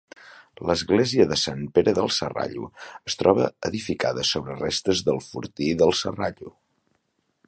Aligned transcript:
L'Església 0.67 1.25
de 1.31 1.35
Sant 1.41 1.59
Pere 1.75 1.93
del 1.99 2.09
Serrallo 2.15 2.69
es 3.11 3.17
troba 3.19 3.45
edificada 3.71 4.27
sobre 4.31 4.59
restes 4.65 5.05
del 5.11 5.21
Fortí 5.29 5.69
del 5.83 5.95
Serrallo. 6.01 6.55